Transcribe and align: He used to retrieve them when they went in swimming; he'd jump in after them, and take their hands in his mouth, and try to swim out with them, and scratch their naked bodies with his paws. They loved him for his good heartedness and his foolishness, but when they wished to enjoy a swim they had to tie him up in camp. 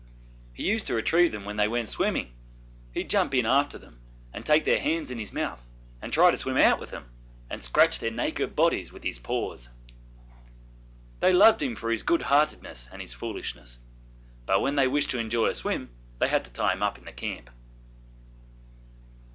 He 0.51 0.67
used 0.67 0.87
to 0.87 0.95
retrieve 0.95 1.31
them 1.31 1.45
when 1.45 1.57
they 1.57 1.67
went 1.67 1.81
in 1.81 1.85
swimming; 1.85 2.33
he'd 2.91 3.07
jump 3.07 3.35
in 3.35 3.45
after 3.45 3.77
them, 3.77 3.99
and 4.33 4.43
take 4.43 4.65
their 4.65 4.79
hands 4.79 5.11
in 5.11 5.19
his 5.19 5.31
mouth, 5.31 5.63
and 6.01 6.11
try 6.11 6.31
to 6.31 6.37
swim 6.37 6.57
out 6.57 6.79
with 6.79 6.89
them, 6.89 7.05
and 7.51 7.63
scratch 7.63 7.99
their 7.99 8.09
naked 8.09 8.55
bodies 8.55 8.91
with 8.91 9.03
his 9.03 9.19
paws. 9.19 9.69
They 11.19 11.31
loved 11.31 11.61
him 11.61 11.75
for 11.75 11.91
his 11.91 12.01
good 12.01 12.23
heartedness 12.23 12.87
and 12.91 12.99
his 12.99 13.13
foolishness, 13.13 13.77
but 14.47 14.59
when 14.63 14.73
they 14.75 14.87
wished 14.87 15.11
to 15.11 15.19
enjoy 15.19 15.49
a 15.49 15.53
swim 15.53 15.91
they 16.17 16.29
had 16.29 16.45
to 16.45 16.51
tie 16.51 16.73
him 16.73 16.81
up 16.81 16.97
in 16.97 17.05
camp. 17.13 17.51